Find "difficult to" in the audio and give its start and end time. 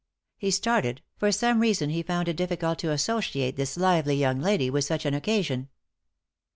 2.35-2.89